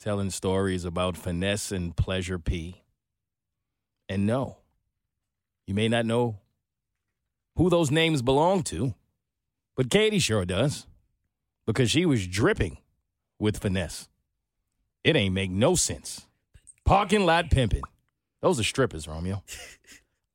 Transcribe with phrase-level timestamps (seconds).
[0.00, 2.82] telling stories about finesse and pleasure P.
[4.08, 4.58] And no,
[5.66, 6.38] you may not know
[7.56, 8.94] who those names belong to,
[9.76, 10.86] but Katie sure does
[11.66, 12.78] because she was dripping
[13.38, 14.08] with finesse.
[15.04, 16.26] It ain't make no sense.
[16.84, 17.82] Parking lot pimping.
[18.40, 19.42] Those are strippers, Romeo.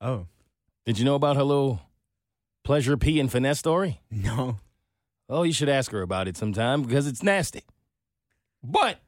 [0.06, 0.28] Oh,
[0.86, 1.80] Did you know about her little
[2.66, 4.02] pleasure P and finesse story?
[4.12, 4.58] no.
[5.30, 7.62] Oh, you should ask her about it sometime because it's nasty.
[8.62, 9.00] But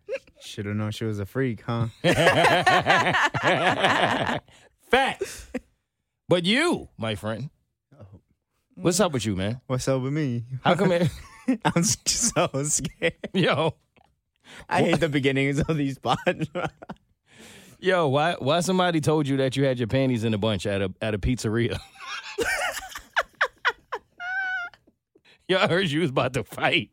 [0.41, 1.87] Should have known she was a freak, huh?
[4.91, 5.51] Facts.
[6.27, 7.49] But you, my friend,
[7.99, 8.05] oh.
[8.75, 9.61] what's up with you, man?
[9.67, 10.45] What's up with me?
[10.63, 11.09] How come it,
[11.65, 13.13] I'm so scared.
[13.33, 13.75] yo,
[14.69, 16.49] I hate the beginnings of these pods.
[17.79, 20.81] yo, why why somebody told you that you had your panties in a bunch at
[20.81, 21.79] a at a pizzeria?
[25.47, 26.91] yo, I heard you was about to fight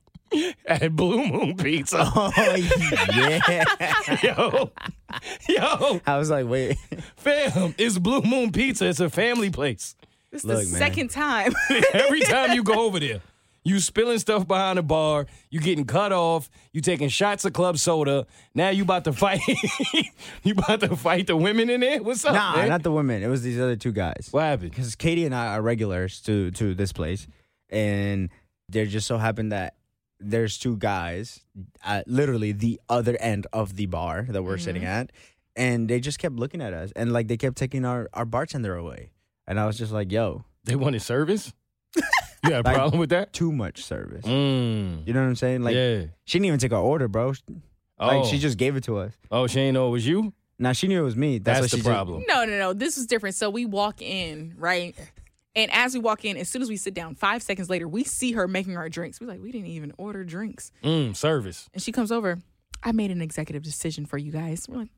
[0.67, 1.99] at Blue Moon Pizza.
[2.15, 3.65] oh, yeah.
[4.23, 4.71] Yo,
[5.49, 6.77] yo, I was like, wait.
[7.17, 8.87] fam, it's Blue Moon Pizza.
[8.89, 9.95] It's a family place.
[10.31, 10.79] This is Look, the man.
[10.79, 11.53] second time.
[11.93, 13.21] Every time you go over there,
[13.65, 17.79] you spilling stuff behind the bar, you getting cut off, you taking shots of club
[17.79, 18.27] soda.
[18.55, 19.41] Now you about to fight.
[20.43, 22.03] you about to fight the women in there?
[22.03, 22.69] What's up, Nah, man?
[22.71, 23.23] not the women.
[23.23, 24.29] It was these other two guys.
[24.33, 24.71] what happened?
[24.71, 27.27] Because Katie and I are regulars to to this place,
[27.69, 28.31] and
[28.69, 29.75] there just so happened that
[30.23, 31.41] there's two guys
[31.85, 35.11] at literally the other end of the bar that we're sitting at,
[35.57, 38.75] and they just kept looking at us, and like they kept taking our our bartender
[38.77, 39.11] away,
[39.47, 41.53] and I was just like, yo, They wanted service?
[42.45, 43.33] You got a Like- problem with that?
[43.33, 44.25] too much service.
[44.25, 45.07] Mm.
[45.07, 45.63] You know what I'm saying?
[45.63, 46.07] Like yeah.
[46.25, 47.35] she didn't even take our order, bro.
[48.01, 48.07] Oh.
[48.07, 49.13] Like she just gave it to us.
[49.31, 50.33] oh, she ain't know it was you?
[50.59, 51.39] Now she knew it was me.
[51.39, 52.25] That's, That's, what the she problem.
[52.27, 52.73] no, no, no.
[52.73, 53.37] This is different.
[53.37, 54.97] So we walk in, right?
[55.55, 58.05] And as we walk in, as soon as we sit down, five seconds later, we
[58.05, 59.21] see her making our drinks.
[59.21, 60.73] We're like, we didn't even order drinks.
[60.83, 61.69] Mm, service.
[61.75, 62.39] And she comes over.
[62.83, 64.67] I made an executive decision for you guys.
[64.69, 64.91] We're like,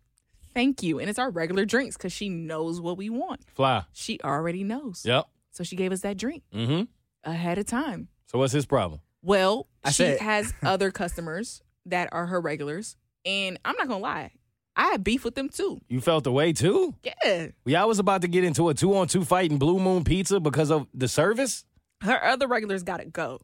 [0.54, 1.00] thank you.
[1.00, 3.40] And it's our regular drinks because she knows what we want.
[3.54, 3.84] Fly.
[3.92, 5.02] She already knows.
[5.04, 5.26] Yep.
[5.50, 6.84] So she gave us that drink Mm-hmm.
[7.30, 8.08] ahead of time.
[8.26, 9.00] So what's his problem?
[9.22, 12.96] Well, I she said- has other customers that are her regulars.
[13.26, 14.32] And I'm not going to lie,
[14.76, 15.80] I had beef with them too.
[15.88, 16.94] You felt the way too?
[17.02, 17.48] Yeah.
[17.64, 20.04] Yeah, I was about to get into a two on two fight in Blue Moon
[20.04, 21.64] Pizza because of the service.
[22.02, 23.40] her other regulars got to go.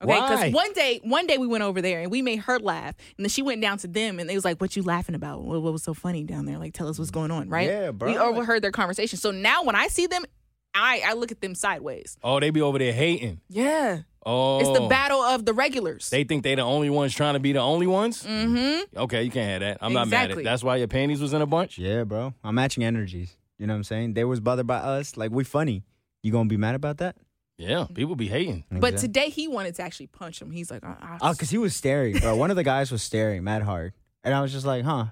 [0.00, 2.94] Okay, because one day, one day we went over there and we made her laugh,
[3.16, 5.42] and then she went down to them and they was like, "What you laughing about?
[5.42, 6.56] What, what was so funny down there?
[6.56, 8.12] Like, tell us what's going on, right?" Yeah, bro.
[8.12, 10.24] We overheard their conversation, so now when I see them,
[10.72, 12.16] I I look at them sideways.
[12.22, 13.40] Oh, they be over there hating.
[13.48, 16.10] Yeah, Oh, it's the battle of the regulars.
[16.10, 18.22] They think they the only ones trying to be the only ones.
[18.24, 18.98] mm-hmm.
[18.98, 19.78] Okay, you can't have that.
[19.80, 20.24] I'm not mad at.
[20.26, 20.42] Exactly.
[20.42, 20.44] it.
[20.44, 21.78] That's why your panties was in a bunch.
[21.78, 22.34] Yeah, bro.
[22.44, 23.36] I'm matching energies.
[23.58, 24.14] You know what I'm saying?
[24.14, 25.16] They was bothered by us.
[25.16, 25.82] Like we funny.
[26.22, 27.16] You gonna be mad about that?
[27.56, 28.64] Yeah, people be hating.
[28.70, 29.08] But Exactly.
[29.08, 30.50] today he wanted to actually punch him.
[30.50, 32.36] He's like, I, I, Oh, cause he was staring, bro.
[32.36, 35.06] One of the guys was staring mad hard, and I was just like, huh.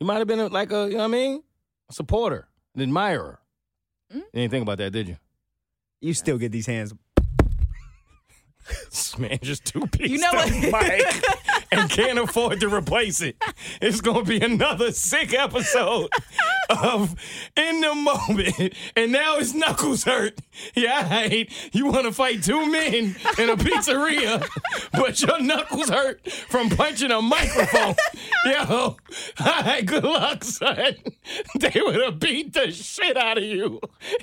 [0.00, 1.42] You might have been a, like a, you know what I mean,
[1.88, 3.38] a supporter, an admirer.
[4.12, 4.16] Mm.
[4.16, 5.16] You didn't think about that, did you?
[6.00, 6.92] You still get these hands.
[8.68, 10.50] This man just two piece You know what?
[10.52, 11.24] mic
[11.72, 13.36] and can't afford to replace it.
[13.82, 16.08] It's gonna be another sick episode
[16.70, 17.14] of
[17.56, 20.38] in the moment, and now his knuckles hurt.
[20.76, 24.46] Yeah, I hate you want to fight two men in a pizzeria,
[24.92, 27.96] but your knuckles hurt from punching a microphone.
[28.46, 28.96] Yo, all
[29.40, 30.94] right, good luck, son.
[31.58, 33.80] They would have beat the shit out of you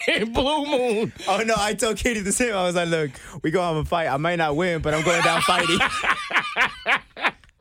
[0.07, 1.13] in Blue Moon.
[1.27, 2.55] Oh no, I told Katie the same.
[2.55, 3.11] I was like, look,
[3.43, 4.07] we gonna have a fight.
[4.07, 5.79] I might not win, but I'm going down fighting.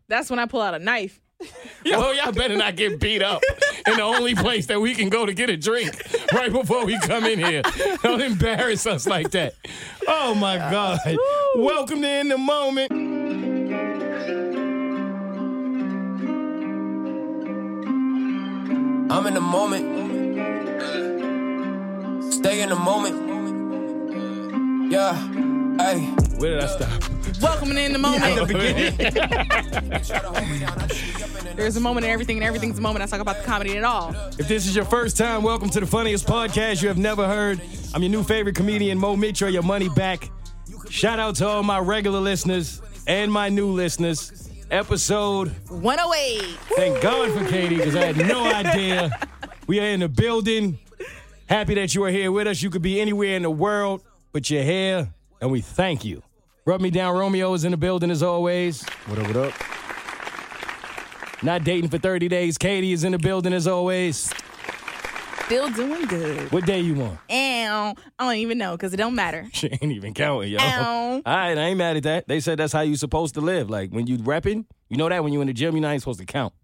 [0.08, 1.21] that's when I pull out a knife.
[1.84, 3.42] Yo, y'all better not get beat up
[3.87, 5.91] in the only place that we can go to get a drink
[6.33, 7.63] right before we come in here.
[8.03, 9.54] Don't embarrass us like that.
[10.07, 10.98] Oh my God.
[11.57, 12.92] Welcome to In the Moment.
[19.13, 19.84] I'm in the moment.
[22.33, 23.28] Stay in the moment.
[24.93, 25.15] Yeah,
[25.78, 26.29] hey.
[26.41, 27.42] Where did I stop?
[27.42, 28.34] Welcome in the moment.
[28.34, 28.97] The beginning.
[31.57, 33.03] There's a moment in everything, and everything's a moment.
[33.03, 34.15] I talk about the comedy at all.
[34.39, 37.60] If this is your first time, welcome to the funniest podcast you have never heard.
[37.92, 40.31] I'm your new favorite comedian, Mo Mitchell, your money back.
[40.89, 44.48] Shout out to all my regular listeners and my new listeners.
[44.71, 45.48] episode.
[45.69, 46.43] 108.
[46.75, 49.10] Thank God for Katie because I had no idea.
[49.66, 50.78] We are in the building.
[51.51, 52.63] Happy that you are here with us.
[52.63, 54.01] You could be anywhere in the world,
[54.33, 55.13] but you're here,
[55.43, 56.22] and we thank you.
[56.71, 57.19] Rub me down.
[57.19, 58.84] Romeo is in the building as always.
[59.07, 59.27] What up?
[59.27, 59.53] What up?
[61.43, 62.57] Not dating for 30 days.
[62.59, 64.33] Katie is in the building as always.
[65.47, 66.53] Still doing good.
[66.53, 67.19] What day you on?
[67.28, 67.95] Ow.
[68.21, 69.49] I don't even know because it don't matter.
[69.53, 70.59] She ain't even counting, yo.
[70.61, 71.22] Ow.
[71.27, 72.28] All right, I ain't mad at that.
[72.28, 73.69] They said that's how you supposed to live.
[73.69, 75.99] Like when you repping, you know that when you in the gym, you're not even
[75.99, 76.55] supposed to count.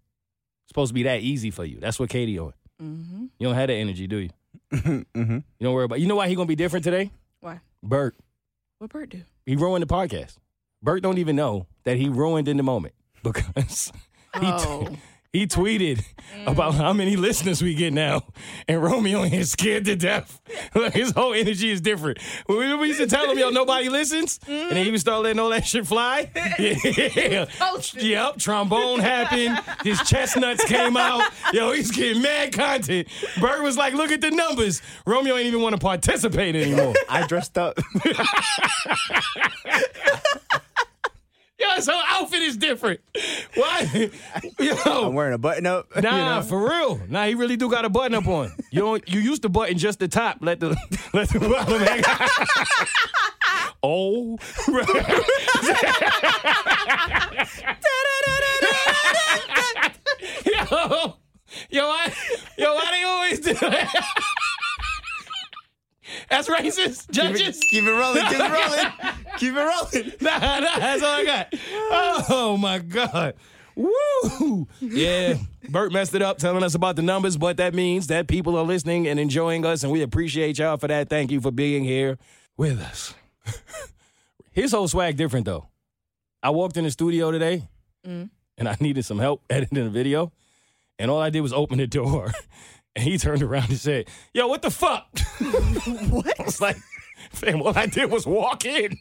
[0.63, 1.81] It's supposed to be that easy for you.
[1.81, 2.53] That's what Katie on.
[2.81, 3.25] Mm-hmm.
[3.39, 4.29] You don't have that energy, do you?
[4.73, 5.19] mm-hmm.
[5.19, 5.99] You don't worry about.
[5.99, 7.11] You know why he gonna be different today?
[7.41, 7.59] Why?
[7.83, 8.15] Bert.
[8.79, 9.23] What Bert do?
[9.45, 10.35] He ruined the podcast.
[10.83, 12.93] Bert don't even know that he ruined in the moment
[13.23, 13.91] because
[14.35, 14.95] he Oh.
[15.37, 16.03] He tweeted
[16.45, 18.23] about how many listeners we get now,
[18.67, 20.39] and Romeo is scared to death.
[20.93, 22.19] His whole energy is different.
[22.47, 25.23] When we, we used to tell him, "Yo, nobody listens," and then he would start
[25.23, 26.29] letting all that shit fly.
[27.27, 28.03] Yeah, Toasted.
[28.03, 28.37] yep.
[28.37, 29.59] Trombone happened.
[29.83, 31.29] His chestnuts came out.
[31.53, 33.07] Yo, he's getting mad content.
[33.39, 36.93] Bert was like, "Look at the numbers." Romeo ain't even want to participate anymore.
[37.09, 37.77] I dressed up.
[41.59, 42.99] Yo, his whole outfit is different.
[43.55, 44.11] Why?
[44.59, 45.87] Yo, I'm wearing a button up.
[45.95, 46.41] you Nah, know?
[46.45, 47.01] for real.
[47.09, 48.51] Nah, he really do got a button up on.
[48.69, 50.37] You don't, you used to button just the top.
[50.41, 50.69] Let the
[51.13, 52.03] let the bottom hang.
[53.81, 54.37] oh,
[60.45, 61.15] yo,
[61.69, 62.13] yo, I,
[62.57, 64.13] yo, why they always do that?
[66.29, 67.59] That's racist, judges.
[67.71, 68.23] Keep it rolling.
[68.25, 69.15] Keep it rolling.
[69.37, 70.13] keep it rolling.
[70.21, 71.53] Nah, nah, that's all I got.
[72.29, 73.35] Oh my God.
[73.77, 74.67] Woo!
[74.81, 75.35] Yeah,
[75.69, 78.63] Bert messed it up telling us about the numbers, but that means that people are
[78.63, 81.09] listening and enjoying us, and we appreciate y'all for that.
[81.09, 82.17] Thank you for being here
[82.57, 83.13] with us.
[84.51, 85.67] His whole swag different though.
[86.41, 87.67] I walked in the studio today
[88.05, 88.29] mm.
[88.57, 90.31] and I needed some help editing a video,
[90.97, 92.33] and all I did was open the door,
[92.95, 95.07] and he turned around and said, "Yo, what the fuck?"
[96.09, 96.39] what?
[96.39, 96.77] I was like,
[97.29, 98.97] "Fam, all I did was walk in."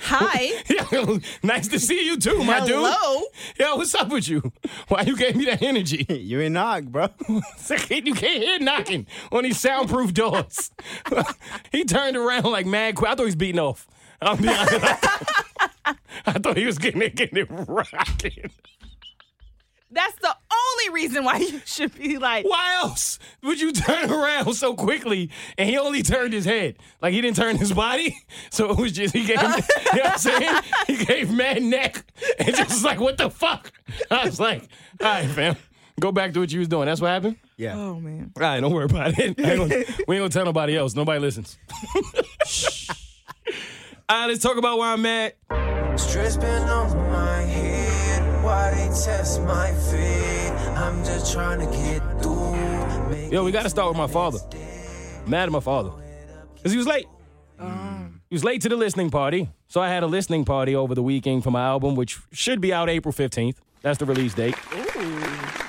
[0.00, 0.62] Hi.
[0.92, 2.70] Yo, nice to see you too, my dude.
[2.76, 3.22] Hello.
[3.58, 4.52] Yo, what's up with you?
[4.88, 6.06] Why you gave me that energy?
[6.22, 7.08] You ain't knock, bro.
[7.28, 10.70] you can't hear knocking on these soundproof doors.
[11.70, 13.10] he turned around like mad quick.
[13.10, 13.86] I thought he was beating off.
[14.20, 14.84] I'll be honest.
[16.26, 18.50] I thought he was getting it, getting it rocking.
[19.90, 20.34] That's the
[20.72, 25.30] only reason why you should be like, Why else would you turn around so quickly?
[25.58, 26.76] And he only turned his head.
[27.00, 28.16] Like he didn't turn his body.
[28.50, 29.50] So it was just, he gave, you know
[29.92, 30.62] what I'm saying?
[30.86, 32.04] He gave mad neck
[32.38, 33.72] and just was like, what the fuck?
[34.10, 34.68] I was like,
[35.00, 35.56] all right, fam.
[36.00, 36.86] Go back to what you was doing.
[36.86, 37.36] That's what happened?
[37.56, 37.76] Yeah.
[37.76, 38.32] oh man.
[38.36, 39.38] All right, don't worry about it.
[39.38, 40.94] Ain't gonna- we ain't gonna tell nobody else.
[40.94, 41.56] Nobody listens.
[44.08, 45.34] All right, let's talk about why I'm mad.
[45.98, 48.44] Stress been on my head.
[48.44, 50.41] Why they test my feet?
[50.82, 53.30] I'm just trying to get through.
[53.30, 54.40] Yo, we gotta start with my father.
[55.28, 55.92] Mad at my father.
[56.56, 57.06] Because he was late.
[57.60, 58.14] Mm.
[58.28, 59.48] He was late to the listening party.
[59.68, 62.72] So I had a listening party over the weekend for my album, which should be
[62.72, 63.58] out April 15th.
[63.82, 64.56] That's the release date.
[64.74, 65.00] Ooh.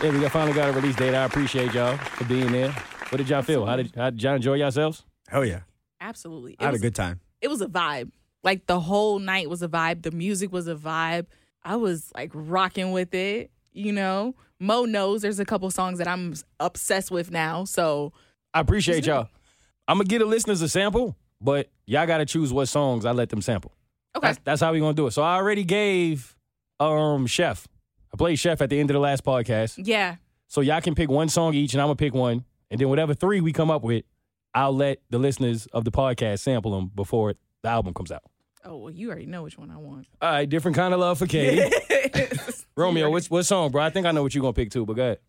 [0.04, 1.14] Yeah, we finally got a release date.
[1.14, 2.72] I appreciate y'all for being there.
[3.10, 3.68] What did y'all feel?
[3.68, 5.04] How did, how did y'all enjoy yourselves?
[5.28, 5.60] Hell yeah.
[6.02, 6.54] Absolutely.
[6.54, 7.20] It I had a good time.
[7.40, 8.10] it was a vibe.
[8.44, 10.02] Like the whole night was a vibe.
[10.02, 11.28] The music was a vibe.
[11.64, 14.34] I was like rocking with it, you know.
[14.64, 17.66] Mo knows there's a couple songs that I'm obsessed with now.
[17.66, 18.14] So
[18.54, 19.28] I appreciate y'all.
[19.90, 23.28] I'm gonna get the listeners a sample, but y'all gotta choose what songs I let
[23.30, 23.74] them sample.
[24.16, 24.28] okay.
[24.28, 25.12] That's, that's how we gonna do it.
[25.12, 26.38] So I already gave
[26.80, 27.68] um Chef.
[28.14, 29.76] I played Chef at the end of the last podcast.
[29.86, 30.16] yeah.
[30.48, 33.14] So y'all can pick one song each, and I'm gonna pick one, and then whatever
[33.14, 34.06] three we come up with,
[34.54, 38.24] I'll let the listeners of the podcast sample them before the album comes out.
[38.64, 40.08] Oh well, you already know which one I want.
[40.22, 41.70] All right, different kind of love for Katie.
[42.76, 43.84] Romeo, what's what song, bro?
[43.84, 45.20] I think I know what you're gonna pick too, but go ahead.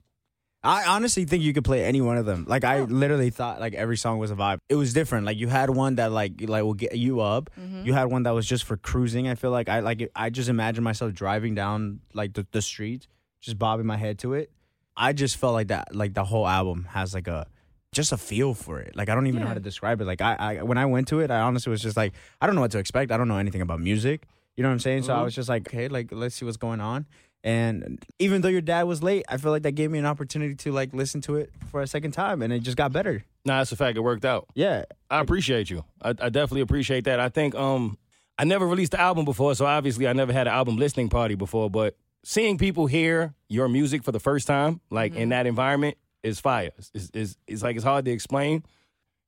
[0.65, 2.47] I honestly think you could play any one of them.
[2.49, 4.59] Like I literally thought like every song was a vibe.
[4.71, 5.27] It was different.
[5.27, 7.51] Like you had one that like like will get you up.
[7.61, 7.85] Mm-hmm.
[7.85, 9.29] You had one that was just for cruising.
[9.29, 13.07] I feel like I like I just imagine myself driving down like the, the street,
[13.43, 14.51] just bobbing my head to it.
[14.97, 17.47] I just felt like that like the whole album has like a
[17.93, 18.97] just a feel for it.
[18.97, 20.07] Like I don't even know how to describe it.
[20.07, 22.55] Like I, I when I went to it, I honestly was just like I don't
[22.55, 23.13] know what to expect.
[23.13, 24.27] I don't know anything about music.
[24.57, 25.03] You know what I'm saying?
[25.03, 25.25] So I mm-hmm.
[25.25, 27.07] was just like, okay, like let's see what's going on.
[27.45, 30.55] And even though your dad was late, I feel like that gave me an opportunity
[30.55, 33.23] to like listen to it for a second time, and it just got better.
[33.45, 33.99] Nah, that's a fact.
[33.99, 34.47] It worked out.
[34.55, 35.85] Yeah, I appreciate you.
[36.01, 37.21] I, I definitely appreciate that.
[37.21, 37.99] I think um
[38.39, 41.35] I never released the album before, so obviously I never had an album listening party
[41.35, 41.69] before.
[41.69, 46.41] But seeing people hear your music for the first time, like in that environment, is
[46.41, 46.71] fire.
[46.79, 48.65] It's, it's, it's, it's like it's hard to explain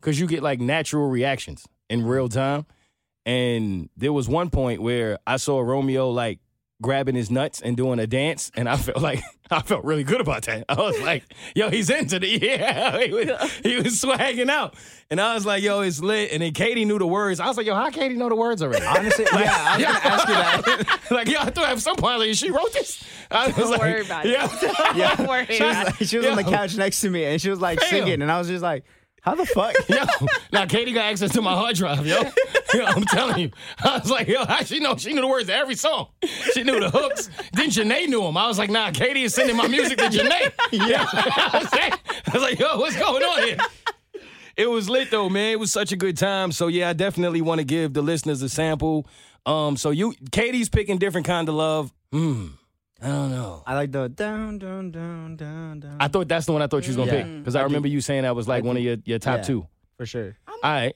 [0.01, 2.65] because you get like natural reactions in real time.
[3.27, 6.39] And there was one point where I saw Romeo like
[6.83, 10.21] grabbing his nuts and doing a dance, and I felt like I felt really good
[10.21, 10.65] about that.
[10.69, 14.75] I was like, "Yo, he's into the yeah." He was, he was swagging out,
[15.11, 17.41] and I was like, "Yo, it's lit." And then Katie knew the words.
[17.41, 19.99] I was like, "Yo, how Katie know the words already?" Honestly, yeah, I was gonna
[19.99, 21.01] ask you that.
[21.11, 23.03] like, yo, I thought at some point, like, she wrote this.
[23.31, 24.33] I was Don't like, worry about it.
[24.33, 24.93] yeah.
[24.95, 25.17] Yeah.
[25.17, 27.41] Don't worry She was, about like, she was on the couch next to me and
[27.43, 27.89] she was like Damn.
[27.91, 28.85] singing, and I was just like,
[29.27, 30.05] "How the fuck?" Yo,
[30.53, 32.23] now Katie got access to my hard drive, yo.
[32.73, 33.51] Yo, I'm telling you.
[33.85, 34.97] I was like, yo, how she know?
[34.97, 36.09] She knew the words to every song.
[36.55, 37.29] She knew the hooks.
[37.53, 38.37] Then Janae knew them.
[38.37, 40.53] I was like, nah, Katie is sending my music to Janae.
[40.73, 41.07] Yeah.
[41.13, 41.93] I was like-
[42.29, 43.57] I was like, yo, what's going on here?
[44.57, 45.53] It was lit though, man.
[45.53, 46.51] It was such a good time.
[46.53, 49.07] So yeah, I definitely want to give the listeners a sample.
[49.45, 51.93] Um, so you Katie's picking different kind of love.
[52.11, 52.49] Hmm.
[53.03, 53.63] I don't know.
[53.67, 55.97] I like the down, down, down, down, down.
[56.01, 57.23] I thought that's the one I thought you was gonna Yeah.
[57.23, 57.39] pick.
[57.39, 57.67] Because I, mm-hmm.
[57.67, 59.43] remember you saying that was like one of your, your top Yeah.
[59.43, 59.67] two.
[59.97, 60.37] for sure.
[60.47, 60.95] All right.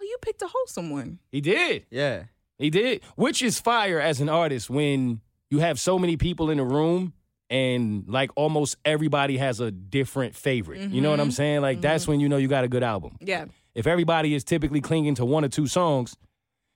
[0.00, 1.18] Oh, you picked a wholesome one.
[1.30, 1.84] He did.
[1.90, 2.24] Yeah.
[2.58, 3.02] He did.
[3.14, 7.12] Which is fire as an artist when you have so many people in the room
[7.50, 10.90] and like almost everybody has a different favorite.
[10.90, 11.32] You know what I'm mm-hmm.
[11.32, 11.60] saying?
[11.60, 12.12] Like that's mm-hmm.
[12.12, 13.16] when you know you got a good album.
[13.20, 13.46] Yeah.
[13.74, 16.16] If everybody is typically clinging to one or two songs,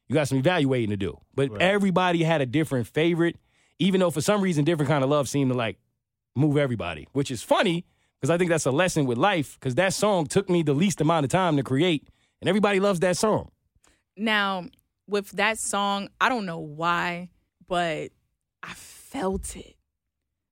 [0.08, 1.18] you got some evaluating to do.
[1.34, 3.36] But everybody had a different favorite,
[3.78, 5.78] even though for some reason different kind of love seemed to like
[6.34, 7.84] move everybody, which is funny
[8.20, 11.00] because I think that's a lesson with life because that song took me the least
[11.00, 12.08] amount of time to create
[12.40, 13.50] and everybody loves that song.
[14.16, 14.66] Now,
[15.06, 17.30] with that song, I don't know why,
[17.66, 18.10] but
[18.62, 19.76] I felt it.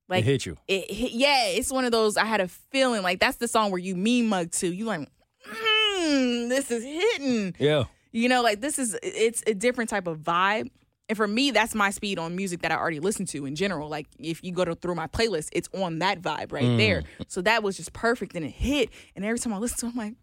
[0.09, 0.57] Like it hit you.
[0.67, 3.71] it hit, yeah, it's one of those I had a feeling like that's the song
[3.71, 4.67] where you mean mug to.
[4.67, 5.09] You like,
[5.47, 7.55] mm, this is hitting.
[7.57, 7.85] Yeah.
[8.11, 10.69] You know, like this is it's a different type of vibe.
[11.11, 13.89] And for me, that's my speed on music that I already listen to in general.
[13.89, 17.03] Like if you go to through my playlist, it's on that vibe right there.
[17.27, 18.91] So that was just perfect and it hit.
[19.13, 20.13] And every time I listen to it, I'm like,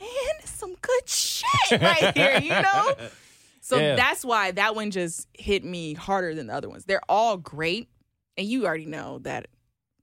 [0.00, 2.94] man, some good shit right here, you know?
[3.60, 3.94] So Yeah.
[3.94, 6.86] that's why that one just hit me harder than the other ones.
[6.86, 7.88] They're all great.
[8.36, 9.46] And you already know that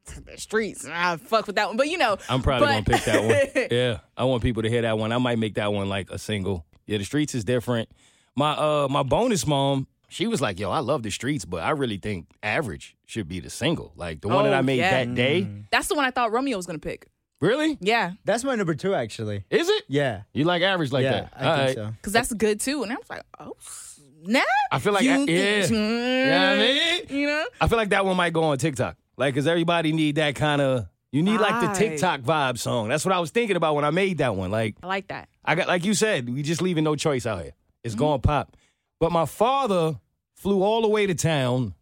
[0.06, 1.76] the streets, I fuck with that one.
[1.76, 3.68] But you know, I'm probably but- gonna pick that one.
[3.72, 5.12] Yeah, I want people to hear that one.
[5.12, 6.66] I might make that one like a single.
[6.88, 7.90] Yeah, the streets is different.
[8.38, 11.72] My uh my bonus mom, she was like, "Yo, I love the streets, but I
[11.72, 15.04] really think average should be the single, like the one that Oh, I made yeah.
[15.06, 17.08] that day." That's the one I thought Romeo was gonna pick.
[17.42, 17.78] Really?
[17.82, 18.14] Yeah.
[18.24, 19.44] That's my number two, actually.
[19.50, 19.84] Is it?
[19.90, 20.22] Yeah.
[20.34, 21.34] You like average like yeah, that?
[21.36, 21.76] I All think right.
[21.76, 21.94] so.
[22.02, 22.84] Cause that's good too.
[22.84, 24.46] And I was like, oh snap.
[24.72, 25.62] I feel like You I- think- yeah.
[25.68, 27.46] Mm, Yeah, I mean, You know?
[27.60, 30.62] I feel like that one might go on TikTok, like because everybody need that kind
[30.62, 30.86] of.
[31.12, 31.78] You need like the Vibe.
[31.78, 32.88] TikTok vibe song.
[32.90, 34.50] That's what I was thinking about when I made that one.
[34.50, 35.28] Like I like that.
[35.46, 37.52] I got like you said, we just leaving no choice out here.
[37.84, 38.00] It's Mm-hmm.
[38.00, 38.56] going pop.
[39.04, 40.00] But my father
[40.34, 41.74] flew all the way to town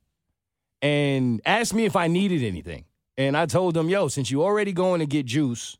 [0.81, 2.85] and asked me if I needed anything.
[3.15, 5.77] And I told him, yo, since you're already going to get juice,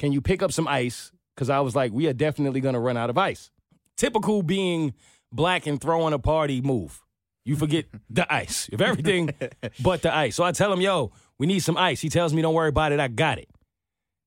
[0.00, 1.12] can you pick up some ice?
[1.36, 3.52] Because I was like, we are definitely gonna run out of ice.
[3.96, 4.92] Typical being
[5.30, 7.00] black and throwing a party move.
[7.44, 8.68] You forget the ice.
[8.72, 9.30] If everything
[9.84, 10.34] but the ice.
[10.34, 12.00] So I tell him, yo, we need some ice.
[12.00, 13.48] He tells me, don't worry about it, I got it.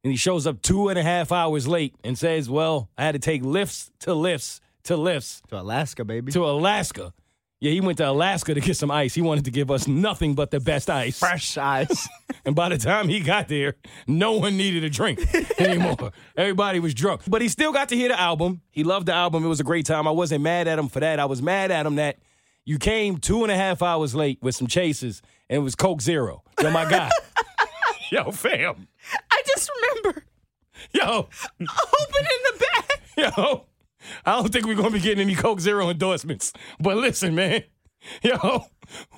[0.06, 3.12] And he shows up two and a half hours late and says, Well, I had
[3.12, 6.32] to take lifts to lifts to lifts To Alaska, baby.
[6.32, 7.14] to Alaska.
[7.62, 9.14] Yeah, he went to Alaska to get some ice.
[9.16, 11.20] He wanted to give us nothing but the best ice.
[11.20, 12.08] Fresh ice.
[12.48, 13.74] And by the time he got there,
[14.06, 15.20] no one needed a drink
[15.60, 16.12] anymore.
[16.38, 17.22] Everybody was drunk.
[17.28, 18.62] But he still got to hear the album.
[18.70, 19.44] He loved the album.
[19.44, 20.08] It was a great time.
[20.08, 21.20] I wasn't mad at him for that.
[21.20, 22.18] I was mad at him that
[22.64, 26.02] you came two and a half hours late with some chases and it was Coke
[26.04, 26.44] Zero.
[26.62, 27.12] Yo, my God.
[28.12, 28.88] Yo, fam.
[29.32, 29.68] I just
[30.04, 30.24] remember
[30.94, 31.28] Yo, Open
[32.20, 33.02] in the back.
[33.38, 33.66] yo.
[34.26, 36.54] I don't think we're gonna be getting any Coke Zero endorsements.
[36.80, 37.64] But listen, man.
[38.24, 38.66] Yo,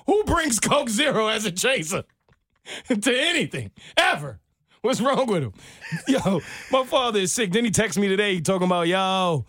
[0.06, 2.04] who brings Coke Zero as a chaser
[3.02, 4.40] to anything ever?
[4.82, 5.54] What's wrong with him?
[6.08, 6.42] Yo,
[6.72, 7.52] my father is sick.
[7.52, 9.46] Then he texted me today talking about yo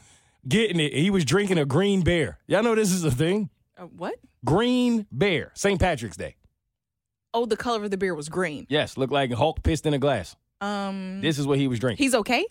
[0.49, 0.92] getting it.
[0.95, 2.38] He was drinking a green bear.
[2.49, 3.50] Y'all know this is a thing.
[3.76, 4.16] Uh, what?
[4.45, 5.78] Green bear, St.
[5.78, 6.35] Patrick's Day.
[7.35, 8.66] Oh, the color of the beer was green.
[8.68, 10.35] Yes, looked like Hulk pissed in a glass.
[10.61, 12.02] Um, This is what he was drinking.
[12.02, 12.45] he's okay.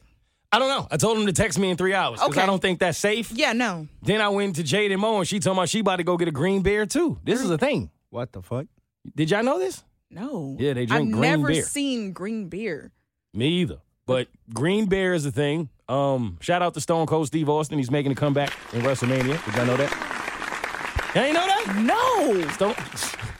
[0.51, 0.87] I don't know.
[0.89, 2.41] I told him to text me in three hours because Okay.
[2.41, 3.31] I don't think that's safe.
[3.31, 3.87] Yeah, no.
[4.01, 6.15] Then I went to Jade and Mo and she told me she about to go
[6.17, 7.19] get a green bear too.
[7.23, 7.89] This is a thing.
[8.09, 8.65] what the fuck?
[9.15, 9.83] Did y'all know this?
[10.09, 10.55] No.
[10.57, 11.31] Yeah, they drink green beer.
[11.33, 11.63] I've never beer.
[11.63, 12.91] seen green beer.
[13.33, 13.79] Me either.
[14.05, 15.69] But green bear is a thing.
[15.89, 17.77] Um, shout out to Stone Cold Steve Austin.
[17.77, 19.43] He's making a comeback in WrestleMania.
[19.45, 21.11] Did y'all know that?
[21.13, 21.75] Y'all ain't know that?
[21.83, 22.49] No.
[22.51, 22.75] Stone.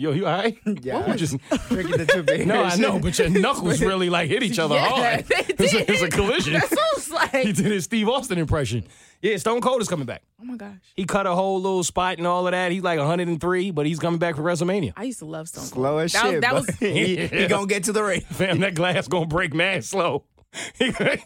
[0.00, 0.58] Yo, you all right?
[0.82, 1.06] Yeah.
[1.10, 1.36] You just
[1.68, 2.46] Drinking the two beers.
[2.46, 5.24] no, I know, but your knuckles really like hit each other Yeah, hard.
[5.26, 5.90] they It's a, did.
[5.90, 6.54] it's a collision.
[6.54, 7.30] That sounds like.
[7.32, 8.84] he did his Steve Austin impression.
[9.20, 10.22] Yeah, Stone Cold is coming back.
[10.40, 10.76] oh my gosh.
[10.96, 12.72] He cut a whole little spot and all of that.
[12.72, 14.94] He's like 103, but he's coming back for WrestleMania.
[14.96, 15.72] I used to love Stone Cold.
[15.74, 16.32] Slow as that shit.
[16.36, 18.22] Was, that was he, he gonna get to the ring.
[18.22, 20.24] Fam, that glass gonna break mad slow.
[20.78, 21.20] That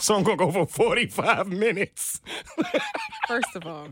[0.00, 2.20] song gonna go for 45 minutes.
[3.26, 3.88] First of all,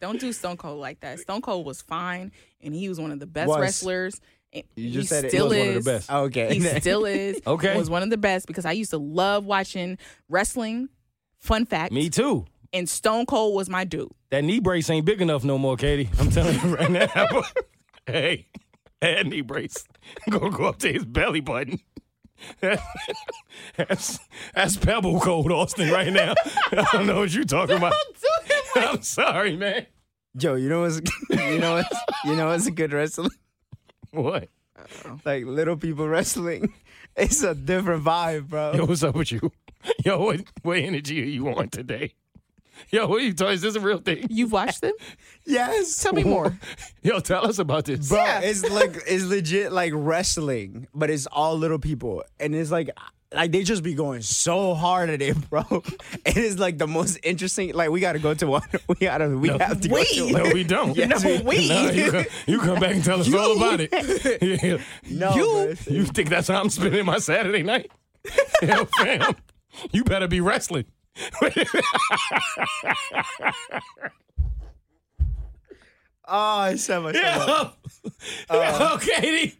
[0.00, 1.20] don't do Stone Cold like that.
[1.20, 3.60] Stone Cold was fine, and he was one of the best Was.
[3.60, 4.20] wrestlers.
[4.52, 5.60] and You he just said it still was is.
[5.66, 6.10] one of the best.
[6.10, 6.54] Okay.
[6.54, 7.40] He still is.
[7.46, 7.76] Okay.
[7.76, 9.98] was one of the best because I used to love watching
[10.28, 10.88] wrestling.
[11.38, 11.92] Fun fact.
[11.92, 12.44] Me too.
[12.72, 14.10] And Stone Cold was my dude.
[14.30, 16.08] That knee brace ain't big enough no more, Katie.
[16.20, 17.42] I'm telling you right now.
[18.06, 18.46] hey,
[19.00, 19.84] that knee brace
[20.28, 21.80] gonna go up to his belly button.
[23.76, 24.18] That's,
[24.54, 26.34] that's pebble cold, Austin, right now.
[26.72, 27.94] I don't know what you're talking about.
[28.76, 29.86] I'm sorry, man.
[30.36, 33.30] Joe, you know what's you know what's you know what's a good wrestling?
[34.12, 34.48] What?
[35.24, 36.72] Like little people wrestling.
[37.14, 38.72] It's a different vibe, bro.
[38.72, 39.52] Yo, what's up with you?
[40.04, 42.14] Yo, what, what energy are you on today?
[42.90, 43.54] Yo, what are you talking?
[43.54, 44.26] Is this a real thing?
[44.30, 44.92] You've watched them?
[45.44, 46.02] yes.
[46.02, 46.56] Tell me more.
[47.02, 48.08] Yo, tell us about this.
[48.08, 52.90] Bro, it's like it's legit like wrestling, but it's all little people, and it's like
[53.32, 55.62] like they just be going so hard at it, bro.
[56.26, 57.72] It is like the most interesting.
[57.74, 58.62] Like we got to go to one.
[58.88, 59.28] We gotta.
[59.28, 60.96] We have to go to No, we don't.
[60.96, 63.90] Yes, no, we- No, you, come, you come back and tell us all about it.
[64.62, 64.78] Yeah.
[65.08, 67.90] No, you, you think that's how I'm spending my Saturday night?
[68.62, 69.34] Yo, fam,
[69.92, 70.86] you better be wrestling.
[76.32, 77.74] Oh, I said my stomach.
[78.48, 79.58] Yo, yo, Katie,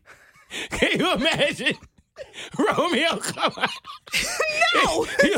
[0.70, 1.74] can you imagine?
[2.58, 3.68] Romeo, come on.
[4.74, 5.04] No.
[5.24, 5.36] you,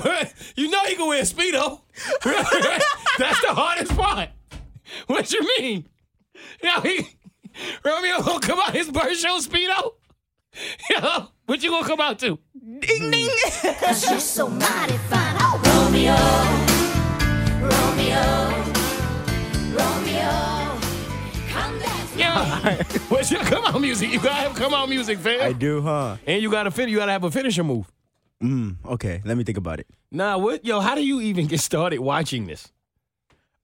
[0.57, 1.81] you know you can wear a Speedo.
[3.19, 4.29] That's the hardest part.
[5.07, 5.89] What you mean?
[6.63, 7.07] Yo, he,
[7.83, 9.93] Romeo gonna come out his bird show Speedo?
[10.91, 12.39] Yo, what you gonna come out to?
[12.63, 13.31] Ding ding.
[13.95, 15.21] She's so mighty fine.
[15.21, 15.22] Oh,
[15.93, 16.15] Romeo,
[17.61, 18.25] Romeo,
[19.77, 20.81] Romeo,
[21.51, 22.17] come dance.
[22.17, 24.11] Yo, what's your come out music?
[24.11, 25.43] You gotta have come out music, fam.
[25.43, 26.17] I do, huh?
[26.27, 26.89] And you gotta fit.
[26.89, 27.93] You gotta have a finisher move.
[28.43, 29.87] Mm, okay, let me think about it.
[30.11, 30.65] Nah, what?
[30.65, 32.73] Yo, how do you even get started watching this?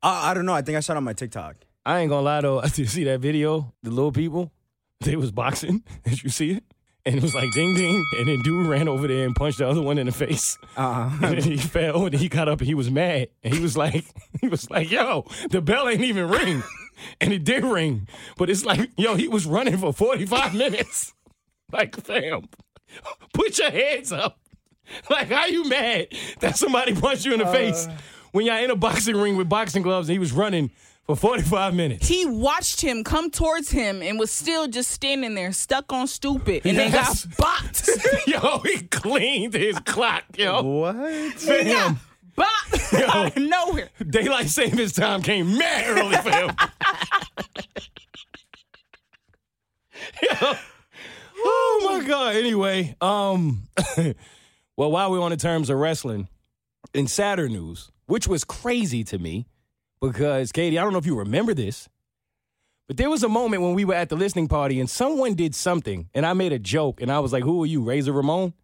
[0.02, 0.52] Uh, I don't know.
[0.52, 1.56] I think I saw it on my TikTok.
[1.86, 2.60] I ain't gonna lie though.
[2.62, 3.72] I did see that video?
[3.82, 4.52] The little people,
[5.00, 5.82] they was boxing.
[6.04, 6.64] Did you see it?
[7.08, 9.66] And it was like ding ding, and then dude ran over there and punched the
[9.66, 10.58] other one in the face.
[10.76, 11.26] Uh-huh.
[11.26, 13.78] And then he fell, and he got up, and he was mad, and he was
[13.78, 14.04] like,
[14.42, 16.62] he was like, "Yo, the bell ain't even ring,"
[17.22, 21.14] and it did ring, but it's like, yo, he was running for forty five minutes.
[21.70, 22.48] Like, fam,
[23.34, 24.40] put your hands up.
[25.10, 26.08] Like, how you mad
[26.40, 27.86] that somebody punched you in the face
[28.32, 30.70] when y'all in a boxing ring with boxing gloves and he was running
[31.08, 32.06] for 45 minutes?
[32.06, 36.66] He watched him come towards him and was still just standing there, stuck on stupid,
[36.66, 37.26] and then got Yes.
[37.38, 38.26] bopped.
[38.26, 40.62] yo, he cleaned his clock, yo.
[40.62, 40.94] what?
[41.32, 41.98] Fam,
[42.36, 43.88] bopped out of nowhere.
[44.06, 46.50] daylight savings time came mad early for him.
[50.22, 50.52] Yo.
[51.40, 52.36] Oh my God.
[52.36, 53.62] Anyway, um,
[54.76, 56.28] well, while we're on the terms of wrestling,
[56.92, 59.46] in Saturn news, which was crazy to me,
[60.00, 61.88] because Katie, I don't know if you remember this,
[62.86, 65.54] but there was a moment when we were at the listening party and someone did
[65.54, 68.54] something, and I made a joke, and I was like, "Who are you, Razor Ramon?"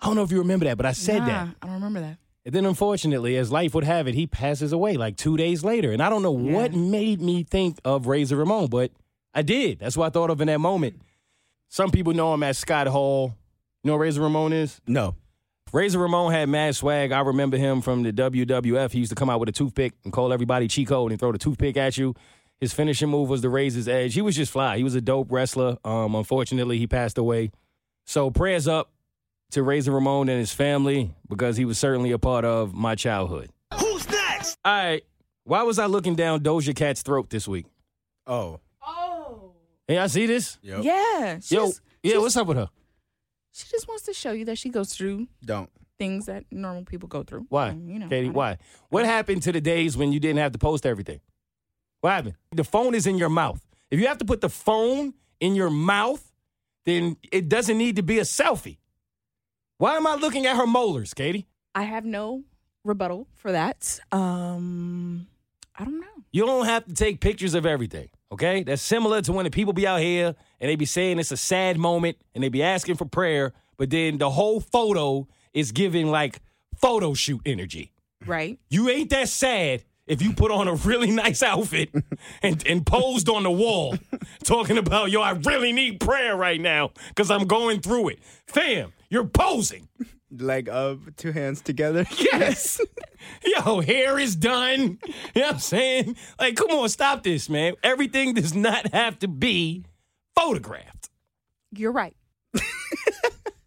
[0.00, 1.48] I don't know if you remember that, but I said Nah, that.
[1.62, 2.18] I don't remember that.
[2.46, 5.92] And then, unfortunately, as life would have it, he passes away like two days later.
[5.92, 8.90] And I don't know what made me think of Razor Ramon, but
[9.32, 9.78] I did.
[9.78, 11.00] That's what I thought of in that moment.
[11.70, 13.34] Some people know him as Scott Hall.
[13.82, 14.80] You know what Razor Ramon is?
[14.86, 15.14] No.
[15.74, 17.10] Razor Ramon had mad swag.
[17.10, 18.92] I remember him from the WWF.
[18.92, 21.38] He used to come out with a toothpick and call everybody Chico and throw the
[21.38, 22.14] toothpick at you.
[22.60, 24.14] His finishing move was the Razor's Edge.
[24.14, 24.76] He was just fly.
[24.76, 25.76] He was a dope wrestler.
[25.84, 27.50] Um, unfortunately, he passed away.
[28.06, 28.92] So prayers up
[29.50, 33.50] to Razor Ramon and his family because he was certainly a part of my childhood.
[33.76, 34.56] Who's next?
[34.64, 35.02] All right.
[35.42, 37.66] Why was I looking down Doja Cat's throat this week?
[38.28, 38.60] Oh.
[38.80, 39.54] Oh.
[39.88, 40.56] Hey, I see this.
[40.62, 40.84] Yep.
[40.84, 41.34] Yeah.
[41.38, 41.70] She's, Yo, yeah,
[42.12, 42.70] she's- what's up with her?
[43.54, 45.70] She just wants to show you that she goes through Don't.
[45.96, 47.46] things that normal people go through.
[47.50, 47.68] Why?
[47.68, 48.58] And, you know, Katie, I don't- why?
[48.88, 51.20] What happened to the days when you didn't have to post everything?
[52.00, 52.34] What happened?
[52.50, 53.64] The phone is in your mouth.
[53.92, 56.32] If you have to put the phone in your mouth,
[56.84, 58.78] then it doesn't need to be a selfie.
[59.78, 61.46] Why am I looking at her molars, Katie?
[61.76, 62.42] I have no
[62.84, 64.00] rebuttal for that.
[64.12, 65.26] Um,
[65.78, 66.06] I don't know.
[66.32, 68.64] You don't have to take pictures of everything, okay?
[68.64, 70.34] That's similar to when the people be out here
[70.64, 73.90] and they be saying it's a sad moment and they be asking for prayer, but
[73.90, 76.40] then the whole photo is giving like
[76.80, 77.92] photo shoot energy.
[78.24, 78.58] Right?
[78.70, 81.90] You ain't that sad if you put on a really nice outfit
[82.42, 83.98] and, and posed on the wall
[84.44, 88.20] talking about, yo, I really need prayer right now because I'm going through it.
[88.46, 89.86] Fam, you're posing.
[90.30, 92.06] Like uh, two hands together.
[92.18, 92.80] Yes.
[93.44, 94.80] yo, hair is done.
[94.80, 96.16] You know what I'm saying?
[96.40, 97.74] Like, come on, stop this, man.
[97.82, 99.84] Everything does not have to be
[100.34, 101.10] photographed.
[101.72, 102.16] You're right.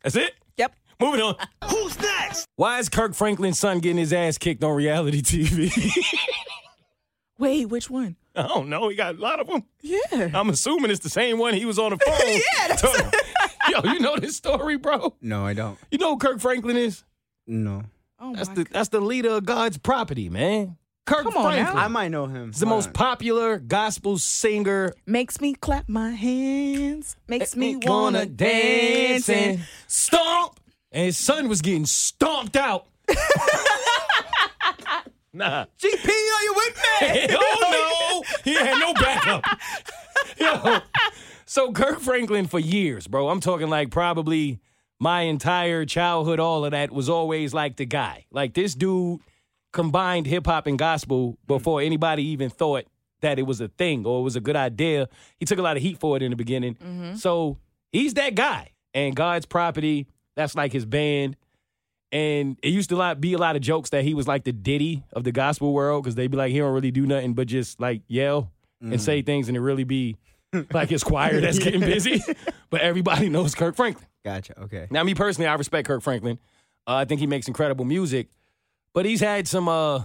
[0.04, 0.34] That's it?
[0.58, 0.74] Yep.
[1.02, 1.36] Moving on.
[1.70, 2.48] Who's next?
[2.56, 5.72] Why is Kirk Franklin's son getting his ass kicked on reality TV?
[7.38, 8.16] Wait, which one?
[8.36, 8.88] I don't know.
[8.90, 9.64] He got a lot of them.
[9.82, 10.30] Yeah.
[10.34, 12.16] I'm assuming it's the same one he was on the phone.
[12.30, 13.12] Yeah, that's-
[13.70, 15.16] Yo, you know this story, bro?
[15.22, 15.78] No, I don't.
[15.92, 17.04] You know who Kirk Franklin is?
[17.46, 17.84] No.
[18.20, 18.74] Oh That's my the God.
[18.74, 20.78] that's the leader of God's property, man.
[21.08, 21.50] Kirk Come on now.
[21.50, 21.78] Franklin.
[21.78, 22.48] I might know him.
[22.48, 22.94] He's the Hold most on.
[22.94, 24.94] popular gospel singer.
[25.06, 27.16] Makes me clap my hands.
[27.30, 30.60] Makes eh, me eh, wanna dance and stomp.
[30.92, 32.88] And his son was getting stomped out.
[35.34, 35.66] nah.
[35.80, 37.28] GP, are you with me?
[37.40, 39.46] oh no, he had no backup.
[40.38, 40.80] Yo.
[41.46, 43.30] So Kirk Franklin for years, bro.
[43.30, 44.60] I'm talking like probably
[45.00, 48.26] my entire childhood, all of that was always like the guy.
[48.30, 49.22] Like this dude
[49.78, 51.86] combined hip hop and gospel before mm.
[51.86, 52.86] anybody even thought
[53.22, 55.08] that it was a thing or it was a good idea.
[55.40, 56.74] He took a lot of heat for it in the beginning.
[56.76, 57.16] Mm-hmm.
[57.18, 57.60] So
[57.92, 58.72] he's that guy.
[58.96, 61.38] And God's property, that's like his band.
[62.12, 64.52] And it used to lot, be a lot of jokes that he was like the
[64.52, 67.46] Diddy of the gospel world because they'd be like, he don't really do nothing but
[67.46, 69.26] just like yell and say mm.
[69.28, 70.18] things and it really be
[70.74, 72.22] like his choir that's getting busy.
[72.70, 74.06] But everybody knows Kirk Franklin.
[74.26, 74.60] Gotcha.
[74.64, 74.88] Okay.
[74.92, 76.38] Now, me personally, I respect Kirk Franklin.
[76.86, 78.28] Uh, I think he makes incredible music,
[78.98, 80.02] but he's had some uh,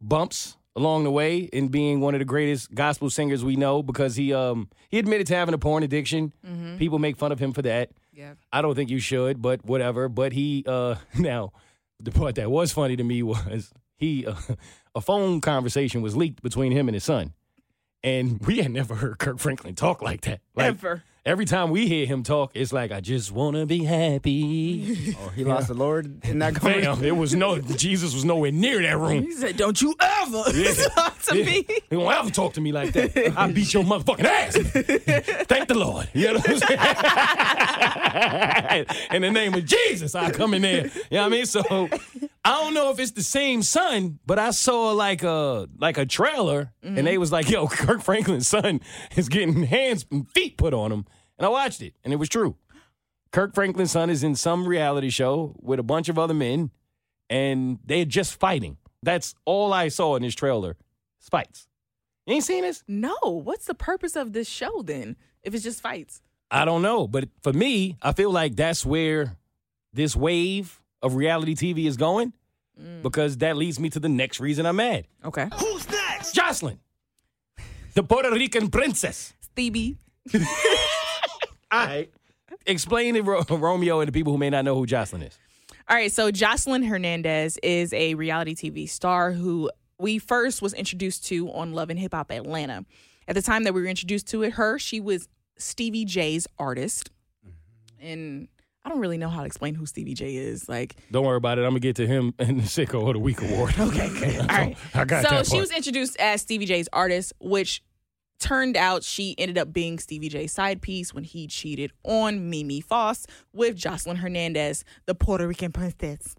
[0.00, 4.14] bumps along the way in being one of the greatest gospel singers we know because
[4.14, 6.32] he um, he admitted to having a porn addiction.
[6.78, 7.90] People make fun of him for that.
[8.12, 8.34] Yeah.
[8.52, 10.08] I don't think you should, but whatever.
[10.08, 11.50] But he uh, now
[11.98, 14.36] the part that was funny to me was he uh,
[14.94, 17.32] a phone conversation was leaked between him and his son,
[18.04, 20.42] and we had never heard Kirk Franklin talk like that.
[20.54, 21.02] Like, Ever.
[21.28, 25.14] Every time we hear him talk, it's like I just want to be happy.
[25.20, 26.94] Oh, he lost the Lord in that conversation.
[26.94, 29.24] Fam, it was no Jesus was nowhere near that room.
[29.24, 30.42] He said, "Don't you ever
[30.94, 33.34] talk to me." He won't ever talk to me like that.
[33.36, 34.56] I beat your motherfucking ass.
[35.48, 36.08] Thank the Lord.
[36.14, 36.58] You know what I'm
[38.70, 38.86] saying?
[39.12, 40.86] in the name of Jesus, I come in there.
[40.86, 41.44] You know what I mean?
[41.44, 41.90] So
[42.42, 46.06] I don't know if it's the same son, but I saw like a like a
[46.06, 47.04] trailer, and mm-hmm.
[47.04, 48.80] they was like, "Yo, Kirk Franklin's son
[49.14, 51.04] is getting hands and feet put on him,"
[51.38, 52.56] and I watched it, and it was true.
[53.30, 56.70] Kirk Franklin's son is in some reality show with a bunch of other men,
[57.30, 58.78] and they're just fighting.
[59.02, 60.76] That's all I saw in this trailer.
[61.18, 61.68] It's fights.
[62.26, 62.82] You ain't seen this?
[62.88, 63.16] No.
[63.22, 65.16] What's the purpose of this show then?
[65.42, 66.20] If it's just fights.
[66.50, 67.06] I don't know.
[67.06, 69.36] But for me, I feel like that's where
[69.92, 72.32] this wave of reality TV is going
[72.80, 73.02] mm.
[73.02, 75.06] because that leads me to the next reason I'm mad.
[75.24, 75.48] Okay.
[75.58, 76.34] Who's next?
[76.34, 76.78] Joseline,
[77.94, 79.32] the Puerto Rican princess.
[79.40, 79.96] Stevie.
[81.70, 82.10] All right.
[82.66, 85.38] Explain to Ro- Romeo and the people who may not know who Joseline is.
[85.88, 91.26] All right, so Joseline Hernandez is a reality TV star who we first was introduced
[91.26, 92.84] to on Love and Hip Hop Atlanta.
[93.26, 97.10] At the time that we were introduced to it, her, she was Stevie J's artist.
[97.46, 98.06] Mm-hmm.
[98.06, 98.48] And
[98.84, 100.68] I don't really know how to explain who Stevie J is.
[100.68, 101.62] Like, Don't worry about it.
[101.62, 103.74] I'm going to get to him in the Sicko of the Week award.
[103.78, 104.38] Okay, okay.
[104.40, 104.76] all right.
[104.94, 107.82] I got so that she was introduced as Stevie J's artist, which
[108.38, 112.80] turned out she ended up being Stevie J's side piece when he cheated on Mimi
[112.80, 116.34] Faust with Joseline Hernandez, the Puerto Rican princess.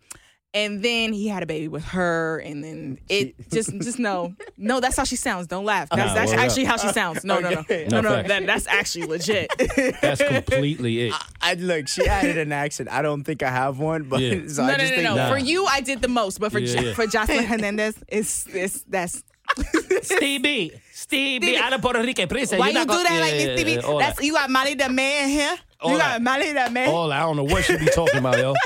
[0.52, 4.80] And then he had a baby with her, and then it just just no, no.
[4.80, 5.46] That's how she sounds.
[5.46, 5.90] Don't laugh.
[5.92, 6.04] Uh-huh.
[6.04, 6.70] That's, Nah, that's word actually up.
[6.82, 7.24] how she sounds.
[7.24, 8.24] No, no, no, no, No no.
[8.24, 9.52] That, that's actually legit.
[10.02, 11.14] That's completely it.
[11.40, 11.88] I look.
[11.88, 12.90] She added an accent.
[12.90, 14.48] I don't think I have one, but Yeah.
[14.48, 15.16] so no, I no, just no, think no.
[15.18, 15.30] Nah.
[15.30, 16.94] For you, I did the most, but for Yeah, yeah.
[16.96, 19.22] for Joseline Hernandez, it's it's that's
[20.02, 22.58] Stevie, Stevie, I'm a Puerto Rican princess.
[22.60, 23.72] Why You're you not do gonna- that like Yeah, this, yeah, Stevie?
[23.72, 24.26] yeah, That's that.
[24.26, 25.58] you got married that man here.
[25.82, 26.14] All you that.
[26.14, 26.90] got married that man.
[26.90, 28.54] All I don't know what she be talking about, yo.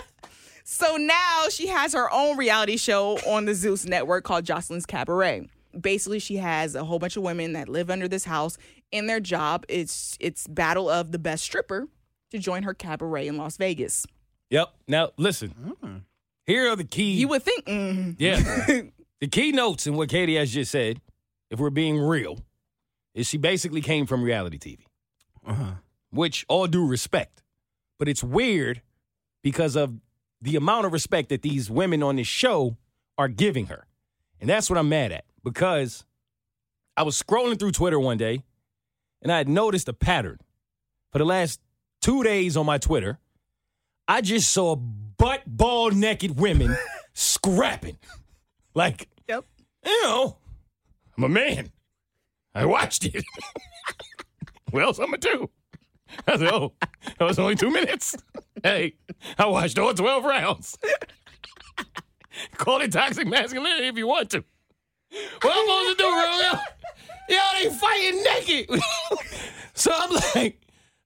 [0.65, 5.48] So now she has her own reality show on the Zeus network called Joseline's Cabaret.
[5.80, 8.58] Basically, she has a whole bunch of women that live under this house,
[8.93, 11.88] and their job is it's battle of the best stripper
[12.32, 14.06] to join her cabaret in Las Vegas.
[14.52, 14.69] Yep.
[14.88, 15.76] Now listen.
[16.46, 17.15] Here are the key.
[17.15, 18.82] You would think, mm, yeah.
[19.23, 20.99] the key notes in what Katie has just said,
[21.49, 22.39] if we're being real,
[23.15, 24.79] is she basically came from reality TV,
[25.45, 25.75] Uh-huh.
[26.09, 27.41] which all due respect,
[27.97, 28.81] but it's weird
[29.41, 29.93] because of
[30.41, 32.75] the amount of respect that these women on this show
[33.17, 33.88] are giving her,
[34.41, 36.03] and that's what I'm mad at because
[36.97, 38.43] I was scrolling through Twitter one day,
[39.21, 40.39] and I had noticed a pattern
[41.13, 41.62] for the last
[42.01, 43.19] two days on my Twitter.
[44.05, 46.75] I just saw butt ball naked women
[47.13, 47.97] scrapping.
[48.75, 49.07] Like.
[49.86, 50.38] You know,
[51.17, 51.72] I'm a man.
[52.56, 53.24] I watched it.
[54.74, 55.50] else I'm gonna do?
[56.28, 56.74] I said, oh,
[57.17, 58.15] that was only two minutes.
[58.63, 58.96] Hey,
[59.38, 60.78] I watched all 12 rounds.
[62.58, 64.43] Call it toxic masculinity if you want to.
[65.41, 66.60] What I'm supposed to do, Romeo?
[67.30, 68.82] Yo, they fighting naked.
[69.74, 70.60] so I'm like,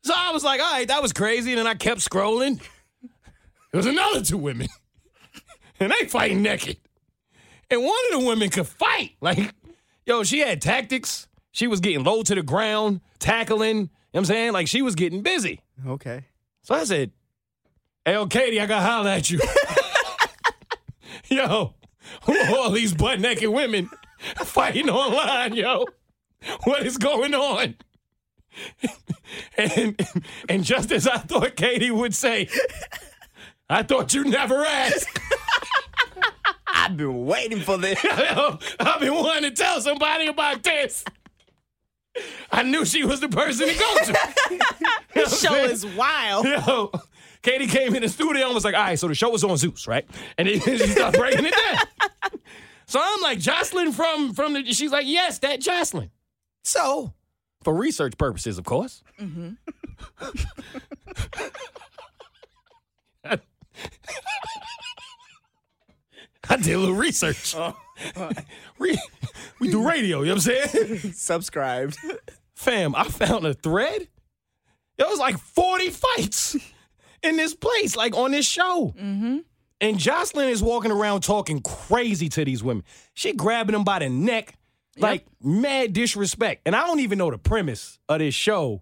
[0.04, 1.52] so I was like, all right, that was crazy.
[1.52, 2.60] And then I kept scrolling.
[3.72, 4.68] There was another two women,
[5.80, 6.78] and they fighting naked.
[7.69, 9.12] And one of the women could fight.
[9.21, 9.53] Like,
[10.06, 11.27] yo, she had tactics.
[11.51, 13.75] She was getting low to the ground, tackling.
[13.77, 14.53] You know what I'm saying?
[14.53, 15.62] Like, she was getting busy.
[15.86, 16.25] Okay.
[16.62, 17.12] So I said,
[18.06, 19.39] Hey, yo, Katie, I got to holler at you.
[21.30, 21.73] yo,
[22.23, 23.89] who are all these butt naked women
[24.38, 25.86] fighting online, yo?
[26.63, 27.75] What is going on?
[29.58, 29.99] And,
[30.47, 32.47] and just as I thought Katie would say,
[33.69, 35.19] I thought you never asked.
[36.98, 38.00] I've been waiting for this.
[38.80, 41.06] I've been wanting to tell somebody about this.
[42.52, 44.18] I knew she was the person to go to.
[45.14, 46.46] This show is wild.
[46.46, 46.92] Yo,
[47.44, 49.58] Katie came in the studio and was like, all right, so the show was on
[49.58, 50.08] Zeus, right?
[50.38, 51.86] And then she started breaking it down.
[52.88, 56.10] So I'm like, Joseline from from the she's like, yes, that Joseline.
[56.64, 57.14] So,
[57.64, 59.04] for research purposes, of course.
[59.20, 59.54] Mm-hmm.
[66.50, 67.56] I did a little research.
[68.80, 68.98] Re-
[69.60, 71.14] we do radio, you know what I'm saying?
[71.14, 71.98] Subscribed.
[72.56, 74.08] Fam, I found a thread.
[74.98, 76.56] There was like 40 fights
[77.24, 78.94] in this place, like on this show.
[78.98, 79.38] Mm-hmm.
[79.80, 82.84] And Joseline is walking around talking crazy to these women.
[83.14, 84.56] She grabbing them by the neck,
[84.98, 86.64] like mad disrespect.
[86.66, 88.82] And I don't even know the premise of this show,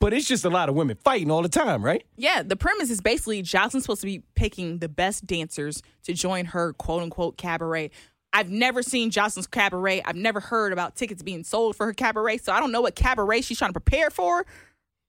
[0.00, 2.04] but it's just a lot of women fighting all the time, right?
[2.16, 6.46] Yeah, the premise is basically Joseline's supposed to be picking the best dancers to join
[6.46, 7.90] her quote unquote cabaret.
[8.32, 10.02] I've never seen Joseline's cabaret.
[10.04, 12.38] I've never heard about tickets being sold for her cabaret.
[12.38, 14.44] So I don't know what cabaret she's trying to prepare for,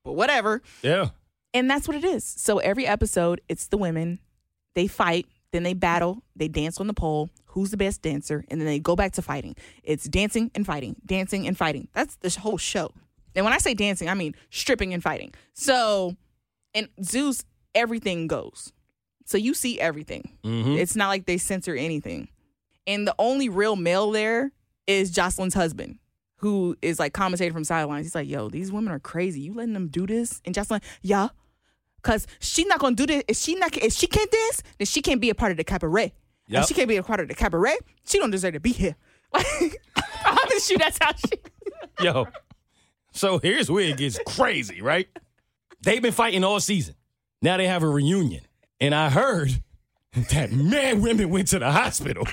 [0.06, 0.62] but whatever.
[0.82, 1.10] Yeah.
[1.54, 2.24] And that's what it is.
[2.24, 4.20] So every episode, it's the women.
[4.76, 7.30] They fight, then they battle, they dance on the pole.
[7.48, 8.46] Who's the best dancer?
[8.48, 9.56] And then they go back to fighting.
[9.84, 11.88] It's dancing and fighting, dancing and fighting.
[11.94, 12.92] That's the whole show.
[13.38, 15.34] And when I say dancing, I mean stripping and fighting.
[15.54, 16.18] So,
[16.74, 17.46] in Zeus,
[17.76, 18.74] everything goes.
[19.26, 20.38] So you see everything.
[20.44, 20.72] Mm-hmm.
[20.72, 22.30] It's not like they censor anything.
[22.88, 24.52] And the only real male there
[24.88, 26.00] is Joseline's husband,
[26.38, 28.06] who is like commentating from sidelines.
[28.06, 29.42] He's like, yo, these women are crazy.
[29.42, 30.42] You letting them do this?
[30.46, 31.30] And Joseline, yeah.
[32.04, 33.24] Cause she's not gonna do this.
[33.28, 35.64] If she not if she can't dance, then she can't be a part of the
[35.64, 36.14] cabaret.
[36.48, 36.62] Yep.
[36.62, 38.96] If she can't be a part of the cabaret, she don't deserve to be here.
[39.34, 41.34] Like I promise you that's how she
[42.02, 42.28] Yo.
[43.18, 45.08] So here's where it gets crazy, right?
[45.82, 46.94] They've been fighting all season.
[47.42, 48.42] Now they have a reunion.
[48.80, 49.64] And I heard
[50.30, 52.28] that mad women went to the hospital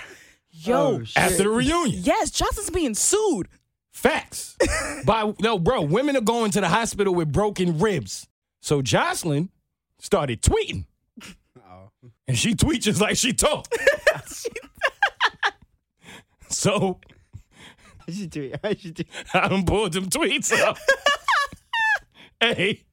[0.51, 2.01] Yo, oh, after the reunion.
[2.03, 3.49] yes, Joseline's being sued.
[3.93, 4.57] Facts.
[5.07, 8.29] By no, bro, women are going to the hospital with broken ribs.
[8.61, 9.49] So Joseline
[10.01, 10.85] started tweeting.
[11.59, 11.91] Oh.
[12.29, 13.67] And she tweets just like she talk.
[16.51, 17.01] so
[18.07, 18.61] I should do it.
[18.63, 20.79] I should do I done pulled them tweets up.
[22.41, 22.85] hey,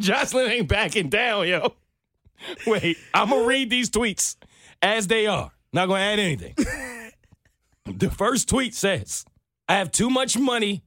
[0.00, 1.74] Joseline ain't backing down, yo.
[2.66, 4.36] Wait, I'm gonna read these tweets
[4.82, 5.52] as they are.
[5.72, 6.54] Not gonna add anything.
[7.84, 9.24] the first tweet says,
[9.68, 10.84] I have too much money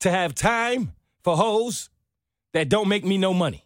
[0.00, 1.88] to have time for hoes
[2.52, 3.64] that don't make me no money.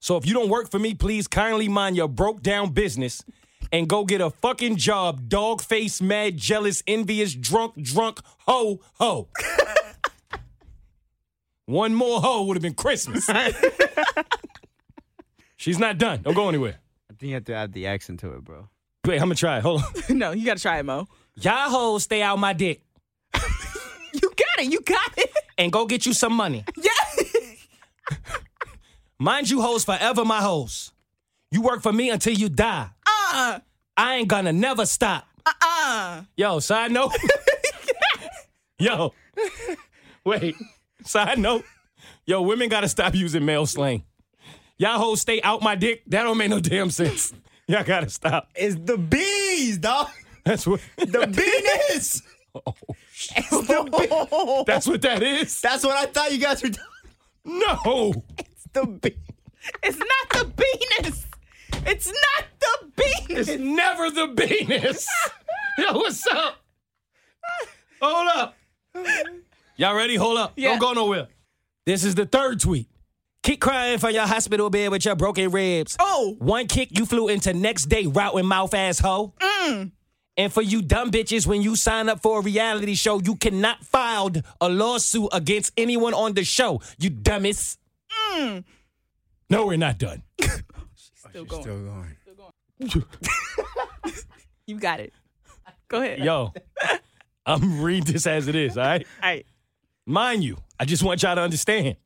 [0.00, 3.24] So if you don't work for me, please kindly mind your broke down business
[3.72, 9.28] and go get a fucking job, dog face, mad, jealous, envious, drunk, drunk, ho, ho.
[11.66, 13.28] One more ho would have been Christmas.
[15.56, 16.22] She's not done.
[16.22, 16.76] Don't go anywhere.
[17.10, 18.68] I think you have to add the accent to it, bro.
[19.04, 19.62] Wait, I'm gonna try it.
[19.62, 20.18] Hold on.
[20.18, 21.08] no, you gotta try it, Mo.
[21.36, 22.82] Y'all hoes stay out my dick
[24.14, 24.72] You got it.
[24.72, 25.32] You got it.
[25.58, 26.64] and go get you some money.
[26.76, 26.90] Yeah.
[29.18, 30.92] Mind you, hoes forever my hoes.
[31.50, 32.88] You work for me until you die.
[33.08, 33.60] Oh, Uh,
[33.96, 35.26] I ain't gonna never stop.
[35.46, 36.22] uh.
[36.36, 37.12] Yo, side note.
[38.78, 39.12] Yo,
[40.24, 40.54] wait.
[41.04, 41.64] Side note.
[42.26, 44.04] Yo, women gotta stop using male slang.
[44.78, 46.02] Y'all hoes stay out my dick.
[46.08, 47.32] That don't make no damn sense.
[47.68, 48.50] Y'all gotta stop.
[48.54, 50.08] It's the bees, dog.
[50.44, 50.80] That's what.
[50.98, 52.22] The penis.
[54.66, 55.60] That's what that is.
[55.60, 56.86] That's what I thought you guys were doing.
[57.44, 58.14] No.
[58.38, 59.16] It's the bee.
[59.82, 60.46] It's not the
[61.02, 61.25] penis.
[61.86, 63.48] It's not the penis.
[63.48, 65.06] It's never the penis.
[65.78, 66.56] Yo, what's up?
[68.02, 68.56] Hold up.
[69.76, 70.16] Y'all ready?
[70.16, 70.52] Hold up.
[70.56, 70.70] Yeah.
[70.70, 71.28] Don't go nowhere.
[71.84, 72.88] This is the third tweet.
[73.42, 75.96] Keep crying from your hospital bed with your broken ribs.
[76.00, 76.34] Oh.
[76.40, 79.34] One kick, you flew into next day route with mouth asshole.
[79.38, 79.92] Mm.
[80.36, 83.84] And for you dumb bitches, when you sign up for a reality show, you cannot
[83.84, 86.80] file a lawsuit against anyone on the show.
[86.98, 87.78] You dummies.
[88.32, 88.64] Mm.
[89.48, 90.24] No, we're not done.
[91.44, 92.16] Still going.
[92.80, 93.04] going.
[94.66, 95.12] You got it.
[95.88, 96.18] Go ahead.
[96.18, 96.52] Yo,
[97.44, 99.06] I'm read this as it is, all right?
[99.22, 99.46] All right.
[100.06, 101.96] Mind you, I just want y'all to understand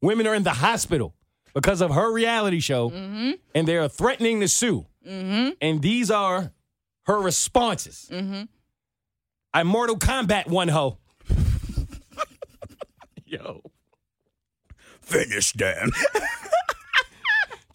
[0.00, 1.14] women are in the hospital
[1.54, 3.32] because of her reality show, mm-hmm.
[3.54, 4.86] and they are threatening to sue.
[5.06, 5.50] Mm-hmm.
[5.60, 6.52] And these are
[7.06, 8.08] her responses.
[8.12, 8.42] Mm-hmm.
[9.54, 10.98] I Mortal Kombat one hoe.
[13.24, 13.62] Yo.
[15.00, 15.90] Finish them.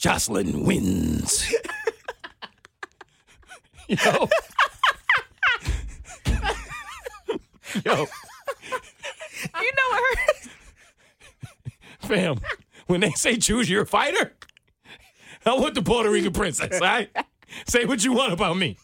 [0.02, 1.46] Joseline wins.
[3.88, 3.98] Yo.
[7.86, 10.18] Yo, You know what?
[12.02, 12.40] Her, fam,
[12.88, 14.34] when they say choose your fighter,
[15.46, 17.10] I want the Puerto Rican princess, all right?
[17.68, 18.78] Say what you want about me.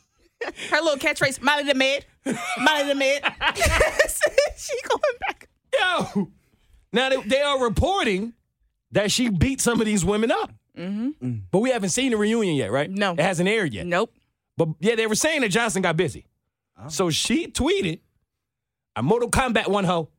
[0.69, 2.05] her little catchphrase, Molly the Mid.
[2.59, 3.23] Molly the Mid.
[4.57, 5.49] she going back.
[5.73, 6.31] Yo.
[6.93, 8.33] Now, they, they are reporting
[8.91, 10.51] that she beat some of these women up.
[10.77, 11.25] Mm-hmm.
[11.25, 11.41] Mm.
[11.51, 12.89] But we haven't seen the reunion yet, right?
[12.89, 13.13] No.
[13.13, 13.85] It hasn't aired yet.
[13.85, 14.13] Nope.
[14.57, 16.25] But yeah, they were saying that Johnson got busy.
[16.79, 16.89] Oh.
[16.89, 17.99] So she tweeted,
[18.95, 20.09] I Mortal Kombat one hoe,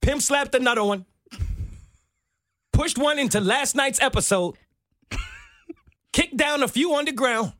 [0.00, 1.06] pimp slapped another one,
[2.72, 4.56] pushed one into last night's episode,
[6.12, 7.52] kicked down a few on the ground.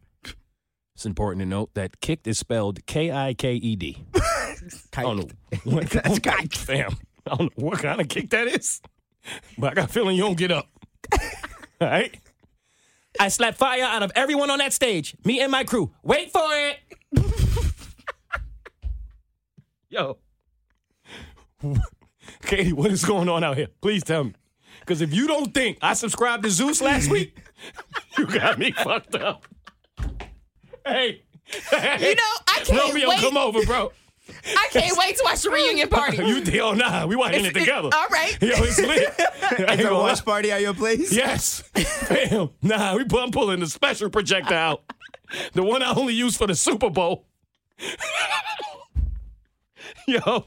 [0.94, 4.04] It's important to note that kicked is spelled K I K E D.
[4.96, 5.28] I don't know.
[5.64, 6.54] What, That's kike.
[6.54, 6.96] Fam.
[7.26, 8.80] I don't know what kind of kick that is,
[9.58, 10.68] but I got a feeling you don't get up.
[11.80, 12.18] All right?
[13.20, 15.14] I slapped fire out of everyone on that stage.
[15.24, 15.92] Me and my crew.
[16.02, 16.78] Wait for it.
[19.88, 20.18] Yo.
[22.42, 23.68] Katie, what is going on out here?
[23.80, 24.32] Please tell me.
[24.80, 27.38] Because if you don't think I subscribed to Zeus last week,
[28.18, 29.46] you got me fucked up.
[30.84, 31.22] Hey.
[31.62, 33.20] You know, I can't Romeo, wait.
[33.20, 33.92] come over, bro.
[34.46, 36.16] I can't wait to watch the reunion party.
[36.16, 37.90] You oh nah, we watching it It's- together.
[37.92, 38.36] all right.
[38.42, 39.14] Yo, it's lit.
[39.18, 40.00] I ain't It's a gonna lie.
[40.10, 41.12] watch party at your place?
[41.12, 41.62] Yes.
[42.08, 42.50] Bam.
[42.62, 44.82] Nah, we I'm pulling the special projector out.
[45.52, 47.26] The one I only use for the Super Bowl.
[50.06, 50.46] Yo.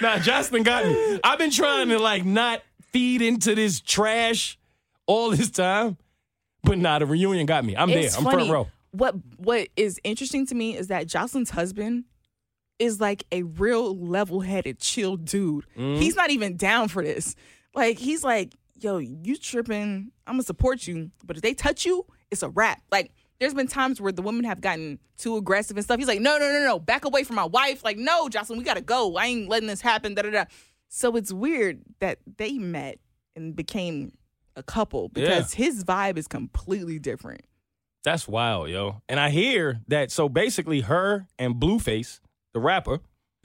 [0.00, 1.20] Nah, Joseline got me.
[1.24, 4.58] I've been trying to like not feed into this trash
[5.06, 5.96] all this time.
[6.64, 7.76] But nah, the reunion got me.
[7.76, 8.18] I'm It's there.
[8.18, 8.36] I'm funny.
[8.48, 8.68] front row.
[8.92, 12.04] What What is interesting to me is that Joseline's husband
[12.82, 15.64] is like a real level headed, chill dude.
[15.76, 16.00] Mm-hmm.
[16.00, 17.36] He's not even down for this.
[17.74, 20.10] Like he's like, "Yo, you tripping?
[20.26, 23.68] I'm gonna support you, but if they touch you, it's a wrap." Like there's been
[23.68, 25.98] times where the women have gotten too aggressive and stuff.
[25.98, 28.64] He's like, "No, no, no, no, back away from my wife." Like, "No, Joseline, we
[28.64, 29.16] gotta go.
[29.16, 30.44] I ain't letting this happen." Da da da.
[30.88, 32.98] So it's weird that they met
[33.36, 34.12] and became
[34.56, 37.42] a couple because his vibe is completely different.
[38.04, 39.00] That's wild, yo.
[39.08, 42.18] And I hear that so basically her and Blueface,
[42.54, 42.98] the rapper,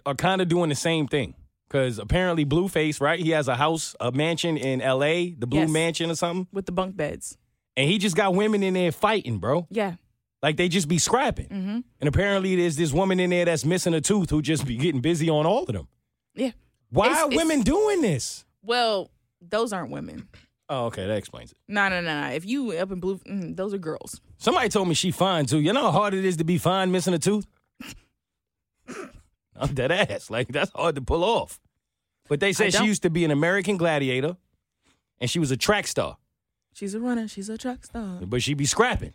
[0.06, 1.34] are kind of doing the same thing.
[1.70, 3.20] Cause apparently Blueface, right?
[3.20, 5.70] He has a house, a mansion in LA, the Blue Yes.
[5.70, 6.48] Mansion or something.
[6.54, 7.38] with the bunk beds.
[7.76, 9.68] And he just got women in there fighting, bro.
[9.70, 9.96] Yeah.
[10.42, 11.48] Like they just be scrapping.
[11.50, 11.80] Mm-hmm.
[12.00, 15.02] And apparently there's this woman in there that's missing a tooth who just be getting
[15.02, 15.88] busy on all of them.
[16.36, 16.52] Yeah.
[16.90, 18.46] Why It's- are women doing this?
[18.64, 20.30] Well, those aren't women.
[20.70, 21.58] Oh, okay, that explains it.
[21.68, 22.28] No, no, no, no.
[22.34, 24.22] If you up in blue, mm, those are girls.
[24.38, 25.60] Somebody told me she fine too.
[25.60, 27.46] You know how hard it is to be fine missing a tooth?
[29.56, 30.30] I'm dead ass.
[30.30, 31.60] Like that's hard to pull off.
[32.30, 34.38] But they I said she used to be an American gladiator
[35.20, 36.18] and she was a track star.
[36.74, 37.28] She's a runner.
[37.28, 38.20] She's a track star.
[38.22, 39.14] But she be scrapping.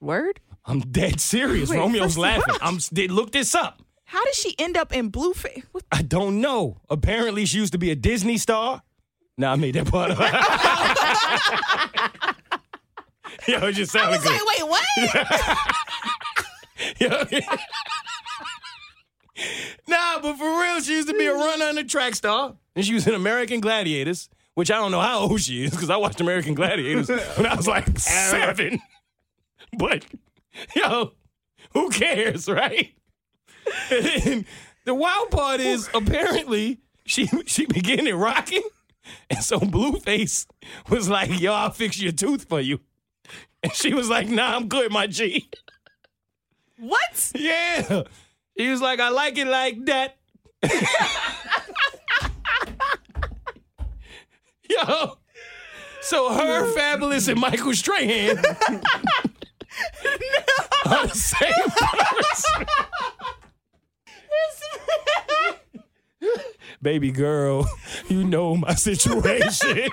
[0.00, 0.40] Word.
[0.64, 1.68] I'm dead serious.
[1.70, 2.54] Wait, Romeo's laughing.
[2.60, 3.82] I'm did look this up.
[4.04, 5.64] How did she end up in blue face?
[5.72, 5.84] What?
[5.92, 6.80] I don't know.
[6.88, 8.82] Apparently she used to be a Disney star.
[9.36, 10.18] Nah, I made that part up.
[13.48, 14.32] Yo, it just I sounded was good.
[14.32, 14.84] like, wait, what?
[17.00, 17.24] Yeah.
[19.88, 21.38] nah, but for real, she used to be a mm.
[21.38, 22.54] runner and a track star.
[22.74, 25.90] And she was in American Gladiators, which I don't know how old she is because
[25.90, 28.80] I watched American Gladiators when I was like seven.
[29.76, 30.06] But,
[30.74, 31.12] yo,
[31.74, 32.94] who cares, right?
[33.90, 34.46] And
[34.86, 38.62] the wild part is apparently she she began it rocking.
[39.28, 40.46] And so Blueface
[40.88, 42.80] was like, yo, I'll fix your tooth for you.
[43.62, 45.50] And she was like, nah, I'm good, my G.
[46.78, 47.32] what?
[47.34, 48.04] Yeah.
[48.58, 50.16] He was like, I like it like that.
[54.68, 55.18] Yo.
[56.00, 58.36] So her, Fabolous, and Michael Strahan
[60.86, 62.66] are the same person.
[66.82, 67.68] Baby girl,
[68.08, 69.90] you know my situation.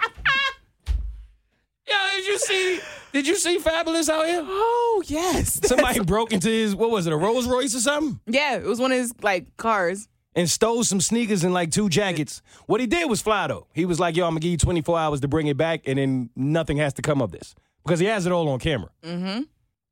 [3.15, 4.43] Did you see Fabolous out here?
[4.45, 5.61] Oh yes.
[5.63, 8.19] Somebody broke into his what was it, a Rolls Royce or something?
[8.27, 10.09] yeah, it was one of his like cars.
[10.35, 12.41] and stole some sneakers and like two jackets.
[12.65, 13.67] What he did was fly though.
[13.73, 15.97] He was like, "Yo, I'm gonna give you 24 hours to bring it back, and
[15.97, 17.55] then nothing has to come of this
[17.85, 19.43] because he has it all on camera." Mm-hmm.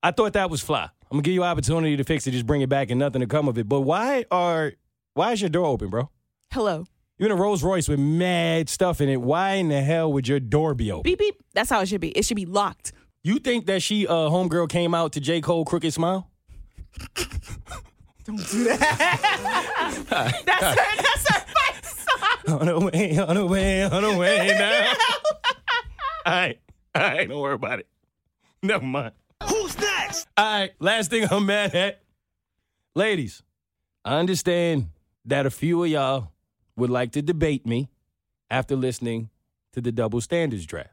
[0.03, 0.83] I thought that was fly.
[0.83, 3.27] I'm gonna give you opportunity to fix it, just bring it back, and nothing to
[3.27, 3.69] come of it.
[3.69, 4.73] But why are
[5.13, 6.09] why is your door open, bro?
[6.51, 6.87] Hello.
[7.17, 9.21] You're in a Rolls Royce with mad stuff in it.
[9.21, 11.03] Why in the hell would your door be open?
[11.03, 11.41] Beep beep.
[11.53, 12.09] That's how it should be.
[12.09, 12.91] It should be locked.
[13.23, 15.39] You think that she, uh, homegirl, came out to J.
[15.39, 16.29] Cole Crooked Smile?
[18.25, 20.43] Don't do that.
[20.45, 20.75] that's her.
[21.01, 22.59] That's her fight song.
[22.59, 24.93] On the way, on the way, on the way now.
[26.25, 26.59] all right,
[26.93, 27.87] all right, don't worry about it.
[28.61, 29.13] Never mind.
[29.47, 30.27] Who's next?
[30.37, 32.01] All right, last thing I'm mad at.
[32.95, 33.41] Ladies,
[34.05, 34.89] I understand
[35.25, 36.31] that a few of y'all
[36.75, 37.89] would like to debate me
[38.49, 39.29] after listening
[39.71, 40.89] to the double standards draft.